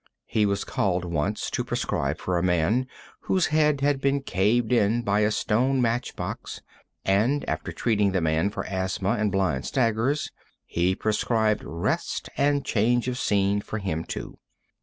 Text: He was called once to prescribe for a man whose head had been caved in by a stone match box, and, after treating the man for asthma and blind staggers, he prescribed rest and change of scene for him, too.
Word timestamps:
He 0.25 0.47
was 0.47 0.63
called 0.63 1.05
once 1.05 1.51
to 1.51 1.63
prescribe 1.63 2.17
for 2.17 2.35
a 2.35 2.41
man 2.41 2.87
whose 3.19 3.45
head 3.45 3.81
had 3.81 4.01
been 4.01 4.23
caved 4.23 4.73
in 4.73 5.03
by 5.03 5.19
a 5.19 5.29
stone 5.29 5.79
match 5.79 6.15
box, 6.15 6.63
and, 7.05 7.47
after 7.47 7.71
treating 7.71 8.11
the 8.11 8.19
man 8.19 8.49
for 8.49 8.65
asthma 8.65 9.09
and 9.19 9.31
blind 9.31 9.67
staggers, 9.67 10.31
he 10.65 10.95
prescribed 10.95 11.63
rest 11.63 12.29
and 12.35 12.65
change 12.65 13.07
of 13.07 13.15
scene 13.19 13.61
for 13.61 13.77
him, 13.77 14.03
too. 14.03 14.39